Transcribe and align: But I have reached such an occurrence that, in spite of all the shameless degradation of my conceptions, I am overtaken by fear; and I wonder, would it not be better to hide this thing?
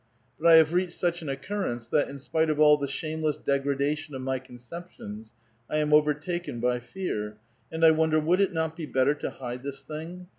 But 0.39 0.47
I 0.47 0.55
have 0.55 0.73
reached 0.73 0.97
such 0.99 1.21
an 1.21 1.29
occurrence 1.29 1.85
that, 1.85 2.09
in 2.09 2.17
spite 2.17 2.49
of 2.49 2.59
all 2.59 2.75
the 2.75 2.87
shameless 2.87 3.37
degradation 3.37 4.15
of 4.15 4.23
my 4.23 4.39
conceptions, 4.39 5.31
I 5.69 5.77
am 5.77 5.93
overtaken 5.93 6.59
by 6.59 6.79
fear; 6.79 7.37
and 7.71 7.85
I 7.85 7.91
wonder, 7.91 8.19
would 8.19 8.41
it 8.41 8.51
not 8.51 8.75
be 8.75 8.87
better 8.87 9.13
to 9.13 9.29
hide 9.29 9.61
this 9.61 9.83
thing? 9.83 10.25